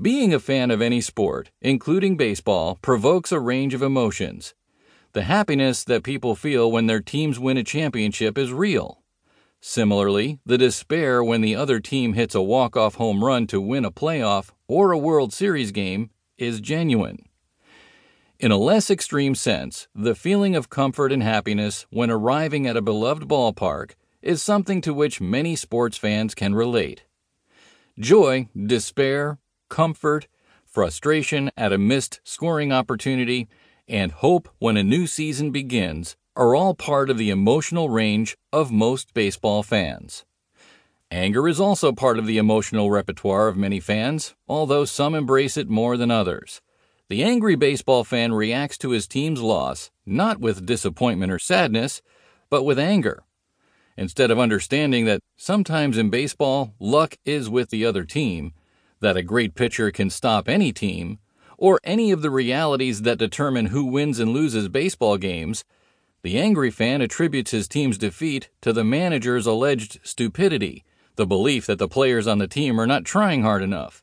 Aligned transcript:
Being 0.00 0.34
a 0.34 0.40
fan 0.40 0.72
of 0.72 0.82
any 0.82 1.00
sport, 1.00 1.52
including 1.60 2.16
baseball, 2.16 2.80
provokes 2.82 3.30
a 3.30 3.38
range 3.38 3.74
of 3.74 3.82
emotions. 3.82 4.52
The 5.12 5.22
happiness 5.22 5.84
that 5.84 6.02
people 6.02 6.34
feel 6.34 6.70
when 6.70 6.88
their 6.88 7.00
teams 7.00 7.38
win 7.38 7.56
a 7.56 7.62
championship 7.62 8.36
is 8.36 8.52
real. 8.52 9.04
Similarly, 9.60 10.40
the 10.44 10.58
despair 10.58 11.22
when 11.22 11.42
the 11.42 11.54
other 11.54 11.78
team 11.78 12.14
hits 12.14 12.34
a 12.34 12.42
walk-off 12.42 12.96
home 12.96 13.24
run 13.24 13.46
to 13.46 13.60
win 13.60 13.84
a 13.84 13.92
playoff 13.92 14.50
or 14.66 14.90
a 14.90 14.98
World 14.98 15.32
Series 15.32 15.70
game 15.70 16.10
is 16.36 16.60
genuine. 16.60 17.28
In 18.40 18.50
a 18.50 18.56
less 18.56 18.90
extreme 18.90 19.36
sense, 19.36 19.86
the 19.94 20.16
feeling 20.16 20.56
of 20.56 20.68
comfort 20.68 21.12
and 21.12 21.22
happiness 21.22 21.86
when 21.90 22.10
arriving 22.10 22.66
at 22.66 22.76
a 22.76 22.82
beloved 22.82 23.28
ballpark 23.28 23.92
is 24.22 24.42
something 24.42 24.80
to 24.80 24.92
which 24.92 25.20
many 25.20 25.54
sports 25.54 25.96
fans 25.96 26.34
can 26.34 26.52
relate. 26.52 27.04
Joy, 27.96 28.48
despair, 28.56 29.38
comfort, 29.74 30.28
frustration 30.64 31.50
at 31.56 31.72
a 31.72 31.78
missed 31.78 32.20
scoring 32.22 32.70
opportunity, 32.70 33.48
and 33.88 34.12
hope 34.12 34.48
when 34.60 34.76
a 34.76 34.84
new 34.84 35.04
season 35.04 35.50
begins 35.50 36.16
are 36.36 36.54
all 36.54 36.74
part 36.74 37.10
of 37.10 37.18
the 37.18 37.28
emotional 37.28 37.88
range 37.88 38.36
of 38.52 38.70
most 38.70 39.12
baseball 39.14 39.64
fans. 39.64 40.24
Anger 41.10 41.48
is 41.48 41.58
also 41.58 41.90
part 41.90 42.20
of 42.20 42.26
the 42.26 42.38
emotional 42.38 42.88
repertoire 42.88 43.48
of 43.48 43.56
many 43.56 43.80
fans, 43.80 44.36
although 44.46 44.84
some 44.84 45.12
embrace 45.12 45.56
it 45.56 45.68
more 45.68 45.96
than 45.96 46.08
others. 46.08 46.60
The 47.08 47.24
angry 47.24 47.56
baseball 47.56 48.04
fan 48.04 48.32
reacts 48.32 48.78
to 48.78 48.90
his 48.90 49.08
team's 49.08 49.42
loss 49.42 49.90
not 50.06 50.38
with 50.38 50.64
disappointment 50.64 51.32
or 51.32 51.40
sadness, 51.40 52.00
but 52.48 52.62
with 52.62 52.78
anger. 52.78 53.24
Instead 53.96 54.30
of 54.30 54.38
understanding 54.38 55.04
that 55.06 55.20
sometimes 55.36 55.98
in 55.98 56.10
baseball 56.10 56.74
luck 56.78 57.16
is 57.24 57.50
with 57.50 57.70
the 57.70 57.84
other 57.84 58.04
team, 58.04 58.52
that 59.00 59.16
a 59.16 59.22
great 59.22 59.54
pitcher 59.54 59.90
can 59.90 60.10
stop 60.10 60.48
any 60.48 60.72
team, 60.72 61.18
or 61.58 61.80
any 61.84 62.10
of 62.10 62.22
the 62.22 62.30
realities 62.30 63.02
that 63.02 63.18
determine 63.18 63.66
who 63.66 63.84
wins 63.84 64.18
and 64.18 64.32
loses 64.32 64.68
baseball 64.68 65.16
games, 65.16 65.64
the 66.22 66.38
angry 66.38 66.70
fan 66.70 67.00
attributes 67.00 67.50
his 67.50 67.68
team's 67.68 67.98
defeat 67.98 68.48
to 68.62 68.72
the 68.72 68.84
manager's 68.84 69.46
alleged 69.46 70.00
stupidity, 70.02 70.84
the 71.16 71.26
belief 71.26 71.66
that 71.66 71.78
the 71.78 71.88
players 71.88 72.26
on 72.26 72.38
the 72.38 72.48
team 72.48 72.80
are 72.80 72.86
not 72.86 73.04
trying 73.04 73.42
hard 73.42 73.62
enough, 73.62 74.02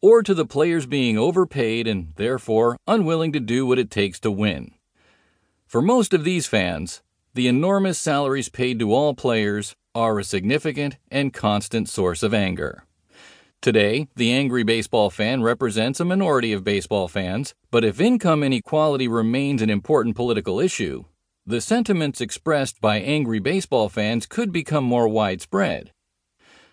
or 0.00 0.22
to 0.22 0.34
the 0.34 0.46
players 0.46 0.86
being 0.86 1.18
overpaid 1.18 1.86
and 1.86 2.12
therefore 2.16 2.76
unwilling 2.86 3.32
to 3.32 3.40
do 3.40 3.66
what 3.66 3.78
it 3.78 3.90
takes 3.90 4.18
to 4.20 4.30
win. 4.30 4.72
For 5.66 5.82
most 5.82 6.14
of 6.14 6.24
these 6.24 6.46
fans, 6.46 7.02
the 7.34 7.46
enormous 7.46 7.98
salaries 7.98 8.48
paid 8.48 8.78
to 8.80 8.92
all 8.92 9.14
players 9.14 9.74
are 9.94 10.18
a 10.18 10.24
significant 10.24 10.96
and 11.10 11.32
constant 11.32 11.88
source 11.88 12.22
of 12.22 12.34
anger. 12.34 12.84
Today, 13.62 14.08
the 14.16 14.32
angry 14.32 14.62
baseball 14.62 15.10
fan 15.10 15.42
represents 15.42 16.00
a 16.00 16.04
minority 16.06 16.54
of 16.54 16.64
baseball 16.64 17.08
fans, 17.08 17.54
but 17.70 17.84
if 17.84 18.00
income 18.00 18.42
inequality 18.42 19.06
remains 19.06 19.60
an 19.60 19.68
important 19.68 20.16
political 20.16 20.58
issue, 20.58 21.04
the 21.44 21.60
sentiments 21.60 22.22
expressed 22.22 22.80
by 22.80 23.00
angry 23.00 23.38
baseball 23.38 23.90
fans 23.90 24.24
could 24.24 24.50
become 24.50 24.84
more 24.84 25.06
widespread. 25.06 25.92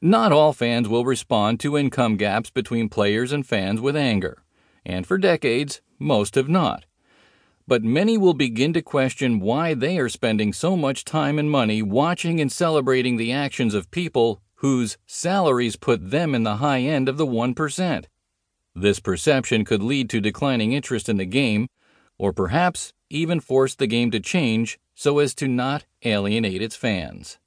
Not 0.00 0.32
all 0.32 0.54
fans 0.54 0.88
will 0.88 1.04
respond 1.04 1.60
to 1.60 1.76
income 1.76 2.16
gaps 2.16 2.48
between 2.48 2.88
players 2.88 3.30
and 3.30 3.46
fans 3.46 3.82
with 3.82 3.94
anger, 3.94 4.42
and 4.82 5.06
for 5.06 5.18
decades, 5.18 5.82
most 5.98 6.34
have 6.34 6.48
not. 6.48 6.86
But 7.68 7.84
many 7.84 8.16
will 8.16 8.32
begin 8.32 8.72
to 8.72 8.80
question 8.80 9.38
why 9.38 9.74
they 9.74 9.98
are 9.98 10.08
spending 10.08 10.54
so 10.54 10.78
much 10.78 11.04
time 11.04 11.38
and 11.38 11.50
money 11.50 11.82
watching 11.82 12.40
and 12.40 12.50
celebrating 12.50 13.18
the 13.18 13.32
actions 13.32 13.74
of 13.74 13.90
people 13.90 14.40
whose 14.60 14.98
salaries 15.06 15.76
put 15.76 16.10
them 16.10 16.34
in 16.34 16.42
the 16.42 16.56
high 16.56 16.80
end 16.80 17.08
of 17.08 17.16
the 17.16 17.26
1%. 17.26 18.04
This 18.74 19.00
perception 19.00 19.64
could 19.64 19.82
lead 19.82 20.10
to 20.10 20.20
declining 20.20 20.72
interest 20.72 21.08
in 21.08 21.16
the 21.16 21.24
game, 21.24 21.68
or 22.18 22.32
perhaps 22.34 22.92
even 23.08 23.40
force 23.40 23.74
the 23.74 23.86
game 23.86 24.10
to 24.10 24.20
change 24.20 24.78
so 24.94 25.18
as 25.18 25.34
to 25.34 25.48
not 25.48 25.86
alienate 26.04 26.60
its 26.60 26.76
fans. 26.76 27.38